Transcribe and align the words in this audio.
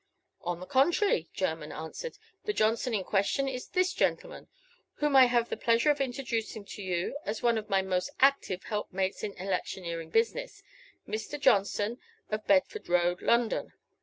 "On 0.41 0.59
the 0.59 0.65
contrary," 0.65 1.29
Jermyn 1.31 1.71
answered, 1.71 2.17
"the 2.45 2.53
Johnson 2.53 2.95
in 2.95 3.03
question 3.03 3.47
is 3.47 3.67
this 3.67 3.93
gentleman, 3.93 4.47
whom 4.95 5.15
I 5.15 5.25
have 5.27 5.49
the 5.49 5.55
pleasure 5.57 5.91
of 5.91 6.01
introducing 6.01 6.65
to 6.65 6.81
you 6.81 7.15
as 7.23 7.43
one 7.43 7.55
of 7.55 7.69
my 7.69 7.83
most 7.83 8.09
active 8.19 8.63
helpmates 8.63 9.21
in 9.21 9.33
electioneering 9.33 10.09
business 10.09 10.63
Mr. 11.07 11.39
Johnson, 11.39 11.99
of 12.31 12.47
Bedford 12.47 12.89
Row, 12.89 13.15
London. 13.21 13.73